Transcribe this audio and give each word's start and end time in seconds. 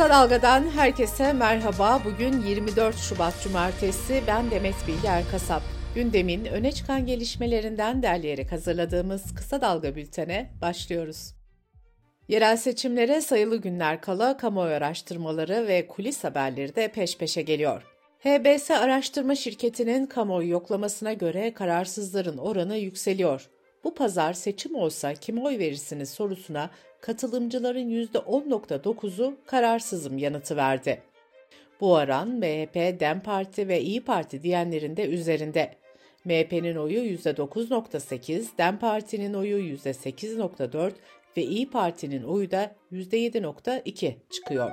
Kısa 0.00 0.10
Dalga'dan 0.10 0.70
herkese 0.70 1.32
merhaba. 1.32 2.02
Bugün 2.04 2.40
24 2.40 2.96
Şubat 2.96 3.42
Cumartesi. 3.42 4.22
Ben 4.26 4.50
Demet 4.50 4.74
Bilge 4.88 5.08
Erkasap. 5.08 5.62
Gündemin 5.94 6.44
öne 6.44 6.72
çıkan 6.72 7.06
gelişmelerinden 7.06 8.02
derleyerek 8.02 8.52
hazırladığımız 8.52 9.34
Kısa 9.34 9.60
Dalga 9.60 9.96
bültene 9.96 10.50
başlıyoruz. 10.60 11.34
Yerel 12.28 12.56
seçimlere 12.56 13.20
sayılı 13.20 13.56
günler 13.56 14.00
kala 14.00 14.36
kamuoyu 14.36 14.74
araştırmaları 14.74 15.66
ve 15.68 15.86
kulis 15.86 16.24
haberleri 16.24 16.76
de 16.76 16.88
peş 16.88 17.18
peşe 17.18 17.42
geliyor. 17.42 17.82
HBS 18.24 18.70
araştırma 18.70 19.34
şirketinin 19.34 20.06
kamuoyu 20.06 20.48
yoklamasına 20.48 21.12
göre 21.12 21.54
kararsızların 21.54 22.38
oranı 22.38 22.76
yükseliyor. 22.76 23.48
Bu 23.84 23.94
pazar 23.94 24.32
seçim 24.32 24.74
olsa 24.74 25.14
kime 25.14 25.40
oy 25.40 25.58
verirsiniz 25.58 26.10
sorusuna 26.10 26.70
katılımcıların 27.00 27.90
%10.9'u 27.90 29.36
kararsızım 29.46 30.18
yanıtı 30.18 30.56
verdi. 30.56 31.02
Bu 31.80 31.92
oran 31.92 32.28
MHP, 32.28 33.00
DEM 33.00 33.20
Parti 33.20 33.68
ve 33.68 33.80
İyi 33.80 34.04
Parti 34.04 34.42
diyenlerin 34.42 34.96
de 34.96 35.06
üzerinde. 35.06 35.74
MHP'nin 36.24 36.76
oyu 36.76 36.98
%9.8, 36.98 38.58
DEM 38.58 38.78
Parti'nin 38.78 39.34
oyu 39.34 39.74
%8.4 39.74 40.92
ve 41.36 41.42
İyi 41.42 41.70
Parti'nin 41.70 42.22
oyu 42.22 42.50
da 42.50 42.74
%7.2 42.92 44.14
çıkıyor. 44.30 44.70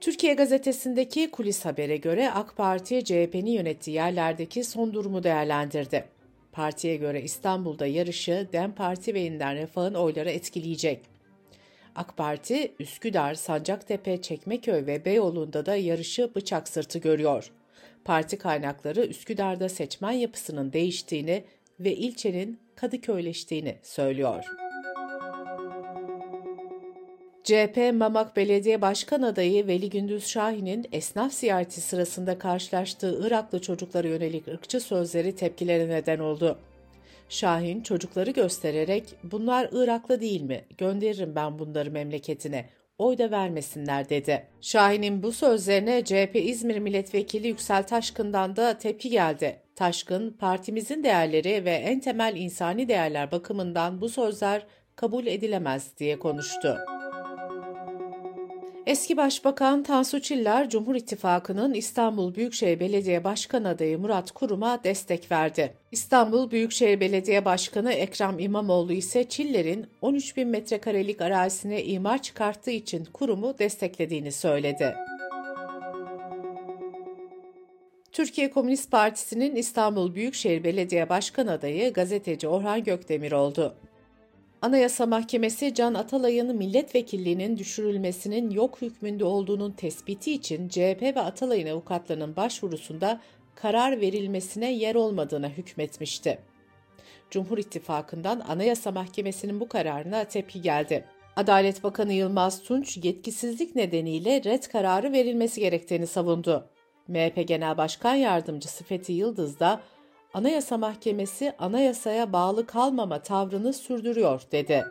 Türkiye 0.00 0.34
Gazetesi'ndeki 0.34 1.30
kulis 1.30 1.64
habere 1.64 1.96
göre 1.96 2.30
AK 2.30 2.56
Parti 2.56 3.04
CHP'nin 3.04 3.50
yönettiği 3.50 3.96
yerlerdeki 3.96 4.64
son 4.64 4.94
durumu 4.94 5.22
değerlendirdi. 5.22 6.04
Partiye 6.52 6.96
göre 6.96 7.22
İstanbul'da 7.22 7.86
yarışı 7.86 8.48
DEM 8.52 8.74
Parti 8.74 9.14
ve 9.14 9.20
Yeniden 9.20 9.56
Refah'ın 9.56 9.94
oyları 9.94 10.30
etkileyecek. 10.30 11.00
AK 11.94 12.16
Parti, 12.16 12.72
Üsküdar, 12.78 13.34
Sancaktepe, 13.34 14.22
Çekmeköy 14.22 14.86
ve 14.86 15.04
Beyoğlu'nda 15.04 15.66
da 15.66 15.76
yarışı 15.76 16.34
bıçak 16.34 16.68
sırtı 16.68 16.98
görüyor. 16.98 17.50
Parti 18.04 18.38
kaynakları 18.38 19.00
Üsküdar'da 19.00 19.68
seçmen 19.68 20.12
yapısının 20.12 20.72
değiştiğini 20.72 21.44
ve 21.80 21.96
ilçenin 21.96 22.60
Kadıköyleştiğini 22.76 23.78
söylüyor. 23.82 24.61
CHP 27.44 27.92
Mamak 27.94 28.36
Belediye 28.36 28.82
Başkan 28.82 29.22
adayı 29.22 29.66
Veli 29.66 29.90
Gündüz 29.90 30.26
Şahin'in 30.26 30.86
esnaf 30.92 31.32
ziyareti 31.32 31.80
sırasında 31.80 32.38
karşılaştığı 32.38 33.26
Iraklı 33.26 33.60
çocuklara 33.60 34.08
yönelik 34.08 34.48
ırkçı 34.48 34.80
sözleri 34.80 35.36
tepkilere 35.36 35.88
neden 35.88 36.18
oldu. 36.18 36.58
Şahin 37.28 37.80
çocukları 37.80 38.30
göstererek 38.30 39.04
bunlar 39.22 39.68
Iraklı 39.72 40.20
değil 40.20 40.42
mi? 40.42 40.64
Gönderirim 40.78 41.34
ben 41.34 41.58
bunları 41.58 41.90
memleketine. 41.90 42.68
Oy 42.98 43.18
da 43.18 43.30
vermesinler 43.30 44.08
dedi. 44.08 44.46
Şahin'in 44.60 45.22
bu 45.22 45.32
sözlerine 45.32 46.04
CHP 46.04 46.36
İzmir 46.36 46.78
Milletvekili 46.78 47.48
Yüksel 47.48 47.86
Taşkın'dan 47.86 48.56
da 48.56 48.78
tepki 48.78 49.10
geldi. 49.10 49.56
Taşkın, 49.76 50.30
partimizin 50.30 51.04
değerleri 51.04 51.64
ve 51.64 51.70
en 51.70 52.00
temel 52.00 52.36
insani 52.36 52.88
değerler 52.88 53.30
bakımından 53.32 54.00
bu 54.00 54.08
sözler 54.08 54.66
kabul 54.96 55.26
edilemez 55.26 55.98
diye 55.98 56.18
konuştu. 56.18 56.78
Eski 58.86 59.16
Başbakan 59.16 59.82
Tansu 59.82 60.22
Çiller, 60.22 60.70
Cumhur 60.70 60.94
İttifakı'nın 60.94 61.74
İstanbul 61.74 62.34
Büyükşehir 62.34 62.80
Belediye 62.80 63.24
Başkanı 63.24 63.68
adayı 63.68 63.98
Murat 63.98 64.30
Kurum'a 64.30 64.84
destek 64.84 65.30
verdi. 65.30 65.74
İstanbul 65.92 66.50
Büyükşehir 66.50 67.00
Belediye 67.00 67.44
Başkanı 67.44 67.92
Ekrem 67.92 68.38
İmamoğlu 68.38 68.92
ise 68.92 69.28
Çiller'in 69.28 69.86
13 70.00 70.36
bin 70.36 70.48
metrekarelik 70.48 71.20
arazisine 71.20 71.84
imar 71.84 72.22
çıkarttığı 72.22 72.70
için 72.70 73.04
kurumu 73.04 73.58
desteklediğini 73.58 74.32
söyledi. 74.32 74.94
Türkiye 78.12 78.50
Komünist 78.50 78.90
Partisi'nin 78.90 79.56
İstanbul 79.56 80.14
Büyükşehir 80.14 80.64
Belediye 80.64 81.08
Başkan 81.08 81.46
adayı 81.46 81.92
gazeteci 81.92 82.48
Orhan 82.48 82.84
Gökdemir 82.84 83.32
oldu. 83.32 83.74
Anayasa 84.62 85.06
Mahkemesi 85.06 85.74
Can 85.74 85.94
Atalay'ın 85.94 86.56
milletvekilliğinin 86.56 87.58
düşürülmesinin 87.58 88.50
yok 88.50 88.82
hükmünde 88.82 89.24
olduğunun 89.24 89.72
tespiti 89.72 90.32
için 90.32 90.68
CHP 90.68 91.02
ve 91.02 91.20
Atalay'ın 91.20 91.66
avukatlarının 91.66 92.36
başvurusunda 92.36 93.20
karar 93.54 94.00
verilmesine 94.00 94.72
yer 94.72 94.94
olmadığına 94.94 95.48
hükmetmişti. 95.48 96.38
Cumhur 97.30 97.58
İttifakı'ndan 97.58 98.40
Anayasa 98.40 98.92
Mahkemesi'nin 98.92 99.60
bu 99.60 99.68
kararına 99.68 100.24
tepki 100.24 100.62
geldi. 100.62 101.04
Adalet 101.36 101.82
Bakanı 101.82 102.12
Yılmaz 102.12 102.62
Tunç 102.62 102.98
yetkisizlik 103.02 103.76
nedeniyle 103.76 104.44
red 104.44 104.62
kararı 104.62 105.12
verilmesi 105.12 105.60
gerektiğini 105.60 106.06
savundu. 106.06 106.68
MHP 107.08 107.48
Genel 107.48 107.76
Başkan 107.76 108.14
Yardımcısı 108.14 108.84
Fethi 108.84 109.12
Yıldız 109.12 109.60
da 109.60 109.80
Anayasa 110.34 110.78
Mahkemesi 110.78 111.52
anayasaya 111.58 112.32
bağlı 112.32 112.66
kalmama 112.66 113.22
tavrını 113.22 113.72
sürdürüyor 113.72 114.42
dedi. 114.52 114.84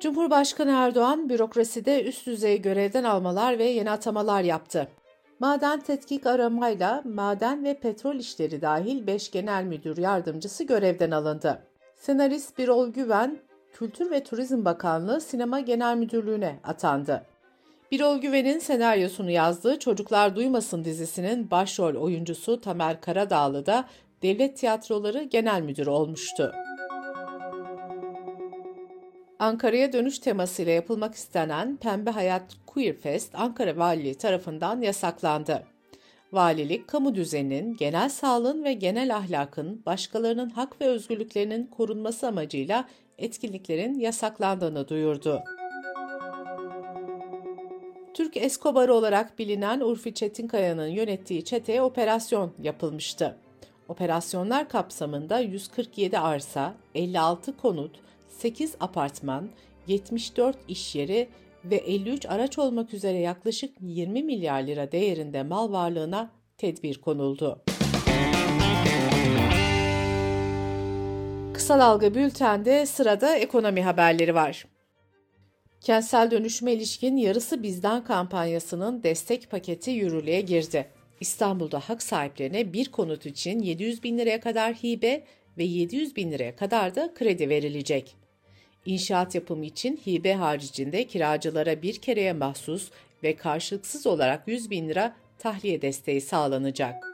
Cumhurbaşkanı 0.00 0.70
Erdoğan 0.70 1.28
bürokraside 1.28 2.04
üst 2.04 2.26
düzey 2.26 2.62
görevden 2.62 3.04
almalar 3.04 3.58
ve 3.58 3.64
yeni 3.64 3.90
atamalar 3.90 4.42
yaptı. 4.42 4.88
Maden 5.40 5.80
tetkik 5.80 6.26
aramayla 6.26 7.02
maden 7.04 7.64
ve 7.64 7.80
petrol 7.80 8.14
işleri 8.14 8.62
dahil 8.62 9.06
5 9.06 9.30
genel 9.30 9.64
müdür 9.64 9.96
yardımcısı 9.96 10.64
görevden 10.64 11.10
alındı. 11.10 11.62
Senarist 11.96 12.58
Birol 12.58 12.88
Güven, 12.88 13.38
Kültür 13.72 14.10
ve 14.10 14.24
Turizm 14.24 14.64
Bakanlığı 14.64 15.20
Sinema 15.20 15.60
Genel 15.60 15.96
Müdürlüğü'ne 15.96 16.60
atandı. 16.64 17.26
Birol 17.90 18.18
Güven'in 18.18 18.58
senaryosunu 18.58 19.30
yazdığı 19.30 19.78
Çocuklar 19.78 20.36
Duymasın 20.36 20.84
dizisinin 20.84 21.50
başrol 21.50 21.94
oyuncusu 21.94 22.60
Tamer 22.60 23.00
Karadağlı 23.00 23.66
da 23.66 23.88
Devlet 24.22 24.56
Tiyatroları 24.56 25.22
Genel 25.22 25.62
Müdürü 25.62 25.90
olmuştu. 25.90 26.52
Ankara'ya 29.38 29.92
dönüş 29.92 30.18
temasıyla 30.18 30.72
yapılmak 30.72 31.14
istenen 31.14 31.76
Pembe 31.76 32.10
Hayat 32.10 32.56
Queer 32.66 32.96
Fest 32.96 33.34
Ankara 33.34 33.76
Valiliği 33.76 34.14
tarafından 34.14 34.80
yasaklandı. 34.80 35.66
Valilik, 36.32 36.88
kamu 36.88 37.14
düzeninin, 37.14 37.76
genel 37.76 38.08
sağlığın 38.08 38.64
ve 38.64 38.72
genel 38.72 39.16
ahlakın, 39.16 39.82
başkalarının 39.86 40.50
hak 40.50 40.80
ve 40.80 40.86
özgürlüklerinin 40.86 41.66
korunması 41.66 42.28
amacıyla 42.28 42.88
etkinliklerin 43.18 43.98
yasaklandığını 43.98 44.88
duyurdu. 44.88 45.44
Türk 48.18 48.36
Escobar'ı 48.36 48.94
olarak 48.94 49.38
bilinen 49.38 49.80
Urfi 49.80 50.14
Çetinkaya'nın 50.14 50.86
yönettiği 50.86 51.44
çeteye 51.44 51.82
operasyon 51.82 52.52
yapılmıştı. 52.62 53.36
Operasyonlar 53.88 54.68
kapsamında 54.68 55.40
147 55.40 56.18
arsa, 56.18 56.74
56 56.94 57.56
konut, 57.56 57.96
8 58.28 58.74
apartman, 58.80 59.48
74 59.86 60.56
iş 60.68 60.94
yeri 60.94 61.28
ve 61.64 61.76
53 61.76 62.26
araç 62.26 62.58
olmak 62.58 62.94
üzere 62.94 63.18
yaklaşık 63.18 63.74
20 63.80 64.22
milyar 64.22 64.62
lira 64.62 64.92
değerinde 64.92 65.42
mal 65.42 65.72
varlığına 65.72 66.30
tedbir 66.56 67.00
konuldu. 67.00 67.62
Kısa 71.54 71.78
Dalga 71.78 72.14
Bülten'de 72.14 72.86
sırada 72.86 73.36
ekonomi 73.36 73.82
haberleri 73.82 74.34
var. 74.34 74.64
Kentsel 75.80 76.30
dönüşüme 76.30 76.72
ilişkin 76.72 77.16
yarısı 77.16 77.62
bizden 77.62 78.04
kampanyasının 78.04 79.02
destek 79.02 79.50
paketi 79.50 79.90
yürürlüğe 79.90 80.40
girdi. 80.40 80.88
İstanbul'da 81.20 81.80
hak 81.80 82.02
sahiplerine 82.02 82.72
bir 82.72 82.92
konut 82.92 83.26
için 83.26 83.58
700 83.58 84.02
bin 84.02 84.18
liraya 84.18 84.40
kadar 84.40 84.74
hibe 84.74 85.24
ve 85.58 85.64
700 85.64 86.16
bin 86.16 86.32
liraya 86.32 86.56
kadar 86.56 86.94
da 86.94 87.14
kredi 87.14 87.48
verilecek. 87.48 88.16
İnşaat 88.86 89.34
yapımı 89.34 89.64
için 89.64 90.00
hibe 90.06 90.34
haricinde 90.34 91.04
kiracılara 91.04 91.82
bir 91.82 91.98
kereye 91.98 92.32
mahsus 92.32 92.90
ve 93.22 93.36
karşılıksız 93.36 94.06
olarak 94.06 94.48
100 94.48 94.70
bin 94.70 94.88
lira 94.88 95.16
tahliye 95.38 95.82
desteği 95.82 96.20
sağlanacak. 96.20 97.04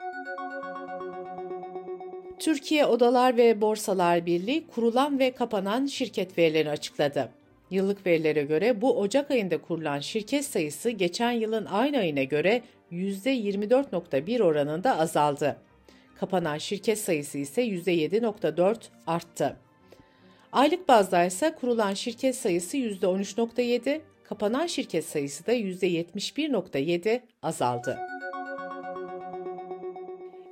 Türkiye 2.39 2.87
Odalar 2.87 3.37
ve 3.37 3.61
Borsalar 3.61 4.27
Birliği 4.27 4.67
kurulan 4.67 5.19
ve 5.19 5.31
kapanan 5.31 5.87
şirket 5.87 6.39
verilerini 6.39 6.71
açıkladı. 6.71 7.44
Yıllık 7.75 8.06
verilere 8.06 8.43
göre 8.43 8.81
bu 8.81 9.00
Ocak 9.00 9.31
ayında 9.31 9.62
kurulan 9.62 10.00
şirket 10.00 10.44
sayısı 10.44 10.91
geçen 10.91 11.32
yılın 11.32 11.65
aynı 11.65 11.99
ayına 11.99 12.23
göre 12.23 12.62
%24.1 12.93 14.43
oranında 14.43 14.99
azaldı. 14.99 15.56
Kapanan 16.21 16.59
şirket 16.59 16.99
sayısı 16.99 17.38
ise 17.38 17.62
%7.4 17.67 18.76
arttı. 19.06 19.56
Aylık 20.53 20.88
bazda 20.88 21.25
ise 21.25 21.55
kurulan 21.61 21.94
şirket 21.94 22.37
sayısı 22.37 22.76
%13.7, 22.76 24.00
kapanan 24.25 24.67
şirket 24.67 25.05
sayısı 25.05 25.47
da 25.47 25.55
%71.7 25.55 27.20
azaldı. 27.43 27.99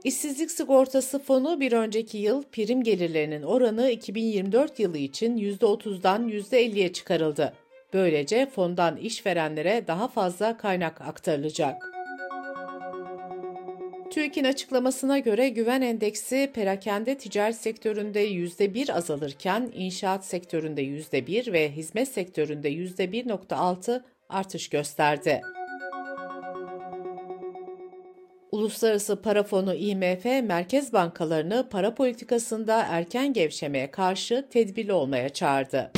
İşsizlik 0.04 0.50
sigortası 0.50 1.19
fonu 1.19 1.60
bir 1.60 1.72
önceki 1.72 2.19
yıl 2.19 2.43
prim 2.43 2.82
gelirlerinin 2.82 3.43
oranı 3.43 3.90
2024 3.90 4.81
yılı 4.81 4.99
için 4.99 5.37
%30'dan 5.37 6.28
%50'ye 6.28 6.93
çıkarıldı. 6.93 7.52
Böylece 7.93 8.46
fondan 8.46 8.96
işverenlere 8.96 9.84
daha 9.87 10.08
fazla 10.08 10.56
kaynak 10.56 11.00
aktarılacak. 11.00 11.88
TÜİK'in 14.10 14.44
açıklamasına 14.44 15.19
göre 15.19 15.49
güven 15.49 15.82
endeksi 15.82 16.50
perakende 16.54 17.19
ticaret 17.19 17.56
sektöründe 17.56 18.28
%1 18.28 18.93
azalırken 18.93 19.72
inşaat 19.75 20.25
sektöründe 20.25 20.82
%1 20.82 21.52
ve 21.52 21.70
hizmet 21.70 22.08
sektöründe 22.08 22.70
%1.6 22.70 24.02
artış 24.28 24.69
gösterdi. 24.69 25.43
Uluslararası 28.52 29.22
Para 29.22 29.43
Fonu 29.43 29.75
IMF, 29.75 30.25
merkez 30.25 30.93
bankalarını 30.93 31.69
para 31.70 31.94
politikasında 31.94 32.82
erken 32.82 33.32
gevşemeye 33.32 33.90
karşı 33.90 34.46
tedbirli 34.50 34.93
olmaya 34.93 35.28
çağırdı. 35.28 35.93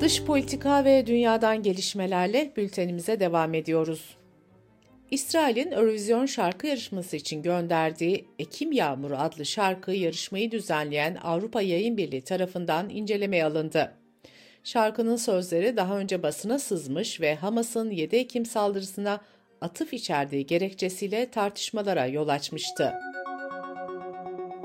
Dış 0.00 0.24
politika 0.24 0.84
ve 0.84 1.06
dünyadan 1.06 1.62
gelişmelerle 1.62 2.52
bültenimize 2.56 3.20
devam 3.20 3.54
ediyoruz. 3.54 4.16
İsrail'in 5.10 5.72
Eurovision 5.72 6.26
şarkı 6.26 6.66
yarışması 6.66 7.16
için 7.16 7.42
gönderdiği 7.42 8.28
Ekim 8.38 8.72
Yağmuru 8.72 9.16
adlı 9.16 9.46
şarkı 9.46 9.92
yarışmayı 9.92 10.50
düzenleyen 10.50 11.18
Avrupa 11.22 11.62
Yayın 11.62 11.96
Birliği 11.96 12.24
tarafından 12.24 12.88
incelemeye 12.88 13.44
alındı. 13.44 14.01
Şarkının 14.64 15.16
sözleri 15.16 15.76
daha 15.76 15.98
önce 15.98 16.22
basına 16.22 16.58
sızmış 16.58 17.20
ve 17.20 17.34
Hamas'ın 17.34 17.90
7 17.90 18.16
Ekim 18.16 18.46
saldırısına 18.46 19.20
atıf 19.60 19.92
içerdiği 19.92 20.46
gerekçesiyle 20.46 21.30
tartışmalara 21.30 22.06
yol 22.06 22.28
açmıştı. 22.28 22.92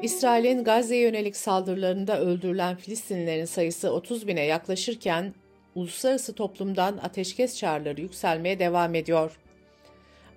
İsrail'in 0.02 0.64
Gazze'ye 0.64 1.02
yönelik 1.02 1.36
saldırılarında 1.36 2.20
öldürülen 2.20 2.76
Filistinlilerin 2.76 3.46
sayısı 3.46 3.92
30 3.92 4.28
bine 4.28 4.42
yaklaşırken 4.42 5.34
uluslararası 5.76 6.34
toplumdan 6.34 6.98
ateşkes 6.98 7.58
çağrıları 7.58 8.02
yükselmeye 8.02 8.60
devam 8.60 8.96
ediyor. 8.96 9.40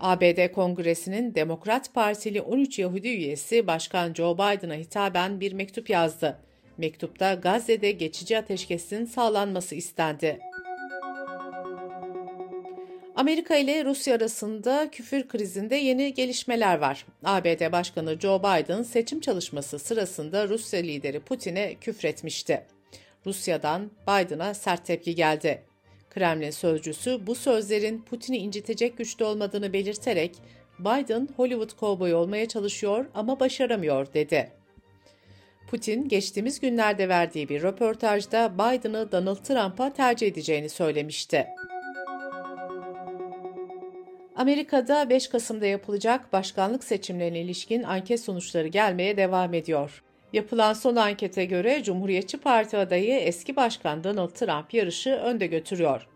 ABD 0.01 0.53
Kongresi'nin 0.53 1.35
Demokrat 1.35 1.95
Partili 1.95 2.41
13 2.41 2.79
Yahudi 2.79 3.09
üyesi 3.09 3.67
Başkan 3.67 4.15
Joe 4.15 4.35
Biden'a 4.35 4.75
hitaben 4.75 5.41
bir 5.41 5.53
mektup 5.53 5.91
yazdı. 5.91 6.39
Mektupta 6.81 7.35
Gazze'de 7.35 7.91
geçici 7.91 8.39
ateşkesin 8.39 9.05
sağlanması 9.05 9.75
istendi. 9.75 10.41
Amerika 13.17 13.57
ile 13.57 13.85
Rusya 13.85 14.15
arasında 14.15 14.91
küfür 14.91 15.29
krizinde 15.29 15.77
yeni 15.77 16.15
gelişmeler 16.15 16.79
var. 16.79 17.07
ABD 17.25 17.73
Başkanı 17.73 18.21
Joe 18.21 18.39
Biden 18.39 18.83
seçim 18.83 19.21
çalışması 19.21 19.79
sırasında 19.79 20.49
Rusya 20.49 20.81
lideri 20.81 21.21
Putin'e 21.21 21.75
küfretmişti. 21.75 22.67
Rusya'dan 23.27 23.91
Biden'a 24.03 24.55
sert 24.55 24.87
tepki 24.87 25.15
geldi. 25.15 25.63
Kremlin 26.11 26.51
sözcüsü 26.51 27.27
bu 27.27 27.35
sözlerin 27.35 28.03
Putin'i 28.03 28.37
incitecek 28.37 28.99
güçte 28.99 29.25
olmadığını 29.25 29.73
belirterek 29.73 30.37
Biden 30.79 31.29
Hollywood 31.37 31.77
kovboyu 31.77 32.17
olmaya 32.17 32.49
çalışıyor 32.49 33.07
ama 33.15 33.41
başaramıyor 33.41 34.15
dedi. 34.15 34.60
Putin 35.71 36.09
geçtiğimiz 36.09 36.61
günlerde 36.61 37.09
verdiği 37.09 37.49
bir 37.49 37.63
röportajda 37.63 38.53
Biden'ı 38.55 39.13
Donald 39.13 39.37
Trump'a 39.37 39.93
tercih 39.93 40.27
edeceğini 40.27 40.69
söylemişti. 40.69 41.47
Amerika'da 44.37 45.11
5 45.11 45.29
Kasım'da 45.29 45.67
yapılacak 45.67 46.33
başkanlık 46.33 46.85
seçimlerine 46.85 47.41
ilişkin 47.41 47.83
anket 47.83 48.21
sonuçları 48.21 48.69
gelmeye 48.69 49.17
devam 49.17 49.55
ediyor. 49.55 50.03
Yapılan 50.33 50.73
son 50.73 50.97
ankete 50.97 51.45
göre 51.45 51.83
Cumhuriyetçi 51.83 52.39
Parti 52.39 52.77
adayı 52.77 53.15
eski 53.15 53.57
başkan 53.57 54.05
Donald 54.05 54.31
Trump 54.31 54.75
yarışı 54.75 55.11
önde 55.11 55.47
götürüyor. 55.47 56.07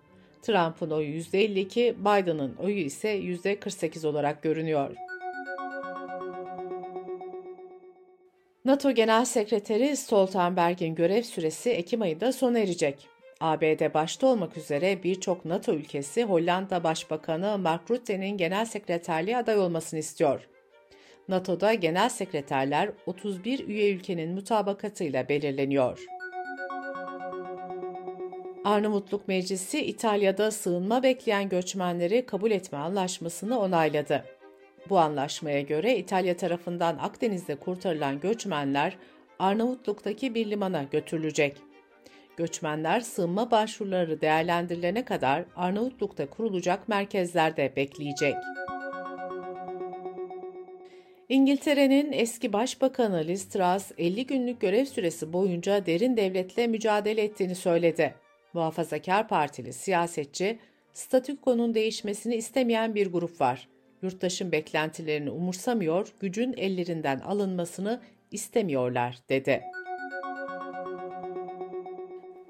Trump'ın 0.43 0.91
oyu 0.91 1.09
%52, 1.09 1.95
Biden'ın 2.01 2.55
oyu 2.57 2.79
ise 2.79 3.19
%48 3.19 4.07
olarak 4.07 4.43
görünüyor. 4.43 4.97
NATO 8.65 8.91
Genel 8.91 9.25
Sekreteri 9.25 9.97
Stoltenberg'in 9.97 10.95
görev 10.95 11.23
süresi 11.23 11.71
Ekim 11.71 12.03
ayında 12.03 12.33
sona 12.33 12.59
erecek. 12.59 13.09
ABD 13.41 13.95
başta 13.95 14.27
olmak 14.27 14.57
üzere 14.57 15.03
birçok 15.03 15.45
NATO 15.45 15.73
ülkesi 15.73 16.25
Hollanda 16.25 16.85
Başbakanı 16.85 17.59
Mark 17.59 17.91
Rutte'nin 17.91 18.37
genel 18.37 18.65
sekreterliğe 18.65 19.37
aday 19.37 19.59
olmasını 19.59 20.01
istiyor. 20.01 20.49
NATO'da 21.29 21.75
genel 21.75 22.09
sekreterler 22.09 22.91
31 23.07 23.69
üye 23.69 23.95
ülkenin 23.95 24.35
mutabakatıyla 24.35 25.29
belirleniyor. 25.29 26.05
Arnavutluk 28.65 29.29
Meclisi 29.29 29.87
İtalya'da 29.87 30.51
sığınma 30.51 31.03
bekleyen 31.03 31.49
göçmenleri 31.49 32.27
kabul 32.27 32.51
etme 32.51 32.79
anlaşmasını 32.79 33.61
onayladı. 33.61 34.25
Bu 34.89 34.99
anlaşmaya 34.99 35.61
göre 35.61 35.97
İtalya 35.97 36.37
tarafından 36.37 36.99
Akdeniz'de 36.99 37.55
kurtarılan 37.55 38.21
göçmenler 38.21 38.97
Arnavutluk'taki 39.39 40.35
bir 40.35 40.51
limana 40.51 40.83
götürülecek. 40.83 41.57
Göçmenler 42.37 43.01
sığınma 43.01 43.51
başvuruları 43.51 44.21
değerlendirilene 44.21 45.05
kadar 45.05 45.45
Arnavutluk'ta 45.57 46.31
kurulacak 46.31 46.89
merkezlerde 46.89 47.73
bekleyecek. 47.77 48.35
İngiltere'nin 51.29 52.13
eski 52.13 52.53
başbakanı 52.53 53.25
Liz 53.25 53.49
Truss 53.49 53.93
50 53.99 54.27
günlük 54.27 54.61
görev 54.61 54.85
süresi 54.85 55.33
boyunca 55.33 55.87
derin 55.87 56.17
devletle 56.17 56.67
mücadele 56.67 57.23
ettiğini 57.23 57.55
söyledi. 57.55 58.15
Muhafazakar 58.53 59.29
Partili 59.29 59.73
siyasetçi, 59.73 60.59
statükonun 60.93 61.75
değişmesini 61.75 62.35
istemeyen 62.35 62.95
bir 62.95 63.13
grup 63.13 63.41
var. 63.41 63.69
Yurttaşın 64.05 64.53
beklentilerini 64.53 65.31
umursamıyor, 65.31 66.15
gücün 66.21 66.55
ellerinden 66.57 67.21
alınmasını 67.21 68.01
istemiyorlar, 68.31 69.19
dedi. 69.29 69.63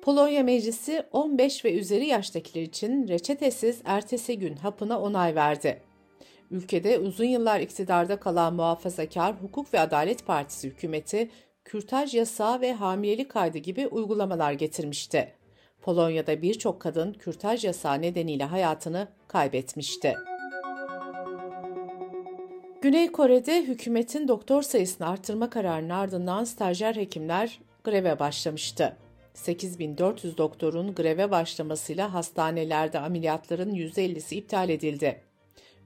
Polonya 0.03 0.43
Meclisi 0.43 1.06
15 1.12 1.65
ve 1.65 1.75
üzeri 1.75 2.06
yaştakiler 2.06 2.62
için 2.62 3.09
reçetesiz 3.09 3.83
ertesi 3.85 4.39
gün 4.39 4.56
hapına 4.56 5.01
onay 5.01 5.35
verdi. 5.35 5.83
Ülkede 6.51 6.99
uzun 6.99 7.25
yıllar 7.25 7.61
iktidarda 7.61 8.21
kalan 8.21 8.55
muhafazakar 8.55 9.35
Hukuk 9.43 9.75
ve 9.75 9.81
Adalet 9.81 10.27
Partisi 10.27 10.69
hükümeti 10.69 11.31
kürtaj 11.65 12.15
yasağı 12.15 12.61
ve 12.61 12.73
hamilelik 12.73 13.31
kaydı 13.31 13.59
gibi 13.59 13.87
uygulamalar 13.87 14.52
getirmişti. 14.52 15.33
Polonya'da 15.83 16.43
birçok 16.43 16.81
kadın 16.81 17.12
kürtaj 17.12 17.64
yasağı 17.64 18.02
nedeniyle 18.02 18.45
hayatını 18.45 19.09
kaybetmişti. 19.28 20.17
Güney 22.85 23.12
Kore'de 23.12 23.62
hükümetin 23.62 24.29
doktor 24.29 24.62
sayısını 24.62 25.09
artırma 25.09 25.50
kararının 25.50 25.91
ardından 25.91 26.45
stajyer 26.45 26.97
hekimler 26.97 27.61
greve 27.85 28.19
başlamıştı. 28.19 28.97
8400 29.35 30.38
doktorun 30.38 30.95
greve 30.95 31.31
başlamasıyla 31.31 32.14
hastanelerde 32.14 32.99
ameliyatların 32.99 33.75
%50'si 33.75 34.35
iptal 34.35 34.69
edildi. 34.69 35.21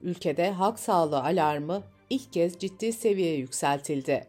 Ülkede 0.02 0.50
halk 0.50 0.78
sağlığı 0.78 1.23
alarmı 1.23 1.83
ilk 2.11 2.33
kez 2.33 2.59
ciddi 2.59 2.93
seviyeye 2.93 3.37
yükseltildi. 3.37 4.26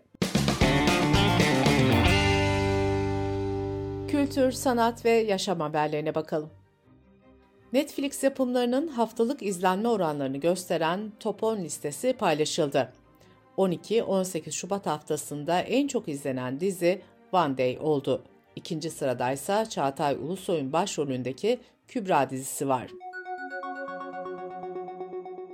Kültür, 4.07 4.51
sanat 4.51 5.05
ve 5.05 5.11
yaşam 5.11 5.59
haberlerine 5.59 6.15
bakalım. 6.15 6.58
Netflix 7.73 8.23
yapımlarının 8.23 8.87
haftalık 8.87 9.43
izlenme 9.43 9.87
oranlarını 9.87 10.37
gösteren 10.37 11.11
Top 11.19 11.43
10 11.43 11.57
listesi 11.57 12.13
paylaşıldı. 12.13 12.93
12-18 13.57 14.51
Şubat 14.51 14.85
haftasında 14.85 15.59
en 15.59 15.87
çok 15.87 16.07
izlenen 16.07 16.59
dizi 16.59 17.01
One 17.31 17.57
Day 17.57 17.77
oldu. 17.81 18.23
İkinci 18.55 18.89
sıradaysa 18.89 19.69
Çağatay 19.69 20.15
Ulusoy'un 20.15 20.73
başrolündeki 20.73 21.59
Kübra 21.87 22.29
dizisi 22.29 22.67
var. 22.67 22.87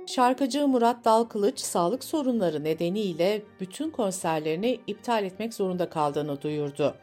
Şarkıcı 0.06 0.68
Murat 0.68 1.04
Dalkılıç 1.04 1.60
sağlık 1.60 2.04
sorunları 2.04 2.64
nedeniyle 2.64 3.42
bütün 3.60 3.90
konserlerini 3.90 4.80
iptal 4.86 5.24
etmek 5.24 5.54
zorunda 5.54 5.88
kaldığını 5.90 6.42
duyurdu. 6.42 6.94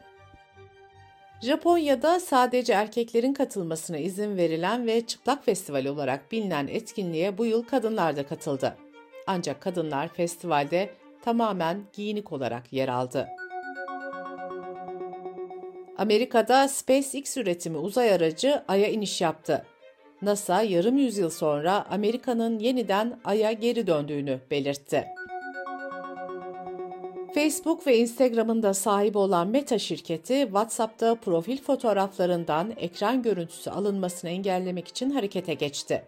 Japonya'da 1.42 2.20
sadece 2.20 2.72
erkeklerin 2.72 3.34
katılmasına 3.34 3.96
izin 3.98 4.36
verilen 4.36 4.86
ve 4.86 5.06
Çıplak 5.06 5.44
Festival 5.44 5.84
olarak 5.86 6.32
bilinen 6.32 6.66
etkinliğe 6.66 7.38
bu 7.38 7.46
yıl 7.46 7.62
kadınlar 7.62 8.16
da 8.16 8.26
katıldı. 8.26 8.76
Ancak 9.26 9.60
kadınlar 9.60 10.08
festivalde 10.08 10.90
tamamen 11.22 11.84
giyinik 11.92 12.32
olarak 12.32 12.72
yer 12.72 12.88
aldı. 12.88 13.28
Amerika'da 15.98 16.68
SpaceX 16.68 17.36
üretimi 17.36 17.78
uzay 17.78 18.12
aracı 18.12 18.62
Ay'a 18.68 18.88
iniş 18.88 19.20
yaptı. 19.20 19.66
NASA 20.22 20.62
yarım 20.62 20.98
yüzyıl 20.98 21.30
sonra 21.30 21.86
Amerika'nın 21.90 22.58
yeniden 22.58 23.20
Ay'a 23.24 23.52
geri 23.52 23.86
döndüğünü 23.86 24.40
belirtti. 24.50 25.04
Facebook 27.34 27.86
ve 27.86 27.98
Instagram'ın 27.98 28.62
da 28.62 28.74
sahibi 28.74 29.18
olan 29.18 29.48
Meta 29.48 29.78
şirketi, 29.78 30.42
WhatsApp'ta 30.44 31.14
profil 31.14 31.62
fotoğraflarından 31.62 32.72
ekran 32.76 33.22
görüntüsü 33.22 33.70
alınmasını 33.70 34.30
engellemek 34.30 34.88
için 34.88 35.10
harekete 35.10 35.54
geçti. 35.54 36.04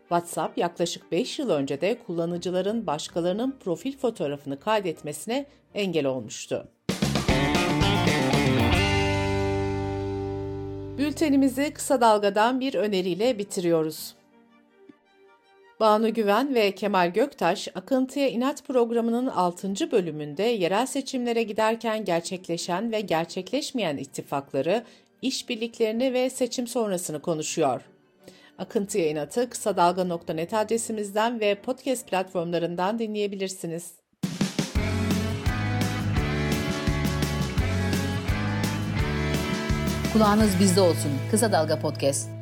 WhatsApp 0.00 0.58
yaklaşık 0.58 1.12
5 1.12 1.38
yıl 1.38 1.50
önce 1.50 1.80
de 1.80 1.98
kullanıcıların 2.06 2.86
başkalarının 2.86 3.56
profil 3.60 3.98
fotoğrafını 3.98 4.60
kaydetmesine 4.60 5.46
engel 5.74 6.06
olmuştu. 6.06 6.68
Bültenimizi 10.98 11.72
kısa 11.72 12.00
dalgadan 12.00 12.60
bir 12.60 12.74
öneriyle 12.74 13.38
bitiriyoruz. 13.38 14.14
Banu 15.82 16.14
Güven 16.14 16.54
ve 16.54 16.74
Kemal 16.74 17.12
Göktaş, 17.12 17.68
Akıntıya 17.74 18.28
İnat 18.28 18.64
programının 18.66 19.26
6. 19.26 19.90
bölümünde 19.92 20.42
yerel 20.42 20.86
seçimlere 20.86 21.42
giderken 21.42 22.04
gerçekleşen 22.04 22.92
ve 22.92 23.00
gerçekleşmeyen 23.00 23.96
ittifakları, 23.96 24.84
işbirliklerini 25.22 26.12
ve 26.12 26.30
seçim 26.30 26.66
sonrasını 26.66 27.22
konuşuyor. 27.22 27.82
Akıntıya 28.58 29.08
İnat'ı 29.08 29.50
kısa 29.50 29.76
dalga.net 29.76 30.54
adresimizden 30.54 31.40
ve 31.40 31.54
podcast 31.54 32.08
platformlarından 32.08 32.98
dinleyebilirsiniz. 32.98 33.92
Kulağınız 40.12 40.60
bizde 40.60 40.80
olsun. 40.80 41.12
Kısa 41.30 41.52
Dalga 41.52 41.78
Podcast. 41.78 42.41